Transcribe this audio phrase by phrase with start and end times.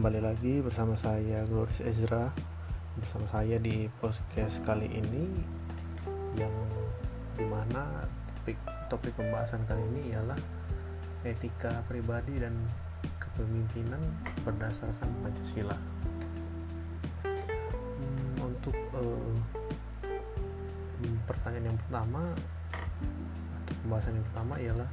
[0.00, 2.32] kembali lagi bersama saya Gloris Ezra
[2.96, 5.28] bersama saya di podcast kali ini
[6.40, 6.56] yang
[7.36, 8.56] di mana topik
[8.88, 10.40] topik pembahasan kali ini ialah
[11.20, 12.56] etika pribadi dan
[13.20, 14.00] kepemimpinan
[14.40, 15.76] berdasarkan Pancasila.
[18.00, 19.36] Hmm, untuk uh,
[21.28, 22.24] pertanyaan yang pertama
[23.52, 24.88] atau pembahasan yang pertama ialah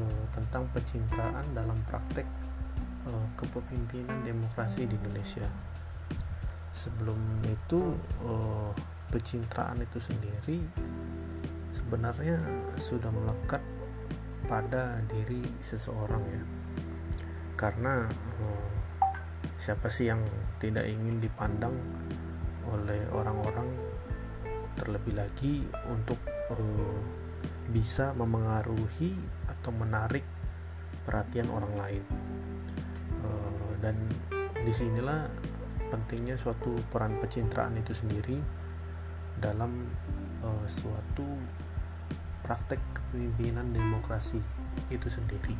[0.00, 2.24] uh, tentang pencitraan dalam praktek
[3.06, 5.48] uh, kepemimpinan demokrasi di Indonesia.
[6.70, 8.72] Sebelum itu uh,
[9.10, 10.58] pencitraan itu sendiri
[11.74, 12.38] sebenarnya
[12.78, 13.62] sudah melekat
[14.46, 16.42] pada diri seseorang ya.
[17.54, 18.08] Karena
[18.40, 18.70] uh,
[19.60, 20.24] siapa sih yang
[20.58, 21.76] tidak ingin dipandang
[22.70, 23.68] oleh orang-orang
[24.78, 26.16] terlebih lagi untuk
[26.54, 26.98] uh,
[27.70, 29.14] bisa memengaruhi
[29.46, 30.24] atau menarik
[31.06, 32.02] perhatian orang lain
[33.80, 33.96] dan
[34.60, 35.26] di sinilah
[35.90, 38.38] pentingnya suatu peran pencitraan itu sendiri
[39.40, 39.88] dalam
[40.44, 41.26] uh, suatu
[42.44, 44.38] praktek kepemimpinan demokrasi
[44.92, 45.56] itu sendiri.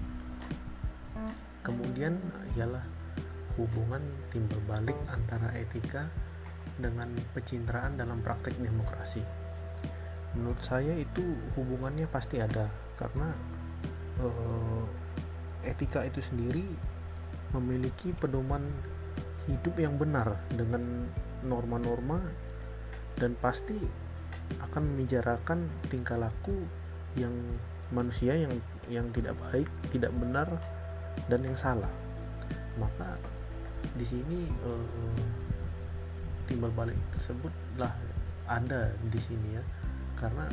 [1.60, 2.16] Kemudian
[2.56, 2.84] ialah
[3.58, 4.00] hubungan
[4.32, 6.08] timbal balik antara etika
[6.80, 9.20] dengan pencitraan dalam praktek demokrasi.
[10.38, 11.22] Menurut saya itu
[11.58, 13.34] hubungannya pasti ada karena
[14.22, 14.84] uh,
[15.66, 16.64] etika itu sendiri
[17.56, 18.62] memiliki pedoman
[19.50, 21.08] hidup yang benar dengan
[21.42, 22.20] norma-norma
[23.18, 23.76] dan pasti
[24.58, 26.54] akan membicarakan tingkah laku
[27.18, 27.32] yang
[27.90, 28.54] manusia yang
[28.86, 30.48] yang tidak baik, tidak benar
[31.26, 31.90] dan yang salah.
[32.78, 33.18] Maka
[33.94, 35.22] di sini uh,
[36.46, 37.94] timbal balik tersebutlah
[38.46, 39.64] ada di sini ya.
[40.18, 40.46] Karena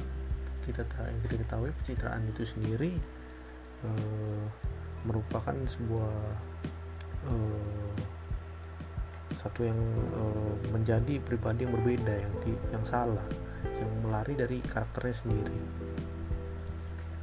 [0.65, 2.93] kita yang kita ketahui pencitraan itu sendiri
[3.85, 4.45] uh,
[5.05, 6.13] merupakan sebuah
[9.47, 9.79] satu yang
[10.11, 12.33] uh, menjadi pribadi yang berbeda yang
[12.75, 13.23] yang salah
[13.79, 15.59] yang melari dari karakternya sendiri.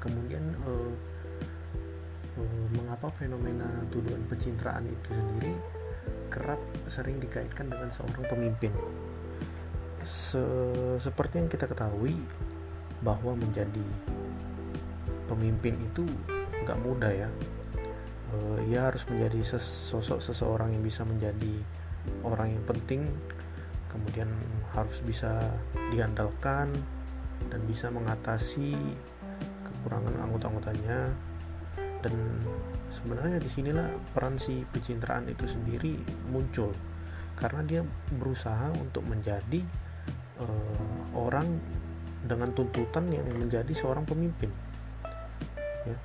[0.01, 0.93] Kemudian uh,
[2.41, 5.53] uh, mengapa fenomena tuduhan pencitraan itu sendiri
[6.33, 6.59] kerap
[6.89, 8.73] sering dikaitkan dengan seorang pemimpin?
[10.01, 10.41] Se
[10.97, 12.17] seperti yang kita ketahui
[13.05, 13.85] bahwa menjadi
[15.29, 16.09] pemimpin itu
[16.65, 17.29] nggak mudah ya.
[18.67, 21.55] Ia harus menjadi sosok seseorang yang bisa menjadi
[22.25, 23.09] orang yang penting
[23.89, 24.27] kemudian
[24.75, 25.55] harus bisa
[25.95, 26.75] diandalkan
[27.47, 28.75] dan bisa mengatasi
[29.63, 31.15] kekurangan anggota-anggotanya.
[32.05, 32.15] Dan
[32.93, 35.97] sebenarnya di sinilah peran si pencitraan itu sendiri
[36.29, 36.77] muncul
[37.35, 37.81] karena dia
[38.21, 39.65] berusaha untuk menjadi
[40.39, 41.49] uh, orang
[42.29, 44.53] dengan tuntutan yang menjadi seorang pemimpin
[45.89, 45.97] ya.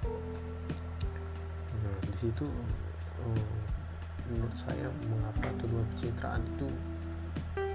[2.20, 3.48] Situ uh,
[4.30, 6.70] menurut saya mengapa tuduhan pencitraan itu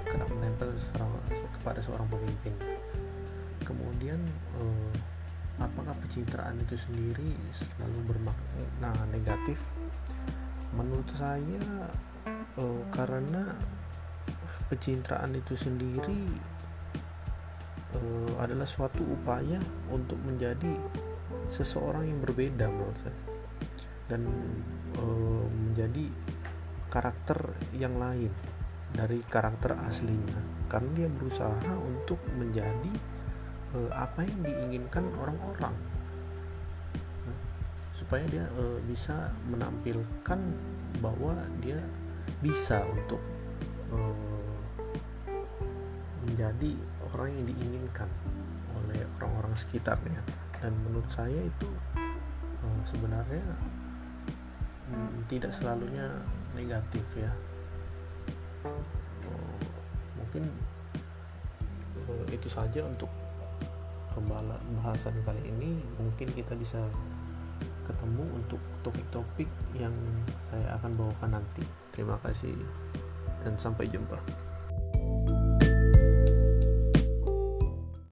[0.06, 0.70] kerap menempel
[1.60, 2.54] kepada seorang pemimpin?
[3.66, 4.20] Kemudian
[4.58, 4.92] uh,
[5.58, 9.58] apakah pencitraan itu sendiri selalu bermakna negatif?
[10.74, 11.90] Menurut saya
[12.58, 13.54] uh, karena
[14.70, 16.30] pencitraan itu sendiri
[17.98, 19.58] uh, adalah suatu upaya
[19.90, 20.78] untuk menjadi
[21.52, 23.20] seseorang yang berbeda menurut saya.
[24.04, 24.22] Dan
[24.92, 25.04] e,
[25.48, 26.04] menjadi
[26.94, 28.30] karakter yang lain
[28.94, 30.38] dari karakter aslinya.
[30.70, 32.94] Karena dia berusaha untuk menjadi
[33.74, 35.74] e, apa yang diinginkan orang-orang.
[37.98, 40.38] Supaya dia e, bisa menampilkan
[41.02, 41.82] bahwa dia
[42.38, 43.18] bisa untuk
[43.90, 43.98] e,
[46.30, 46.78] menjadi
[47.10, 48.08] orang yang diinginkan
[48.78, 50.22] oleh orang-orang sekitarnya.
[50.62, 51.68] Dan menurut saya itu
[52.88, 53.44] sebenarnya
[54.90, 56.06] hmm, tidak selalunya
[56.56, 57.32] negatif ya.
[58.64, 59.58] Oh,
[60.16, 60.48] mungkin
[62.08, 63.08] uh, itu saja untuk
[64.14, 65.80] pembahasan kali ini.
[66.00, 66.80] Mungkin kita bisa
[67.84, 69.92] ketemu untuk topik-topik yang
[70.48, 71.64] saya akan bawakan nanti.
[71.92, 72.56] Terima kasih
[73.44, 74.16] dan sampai jumpa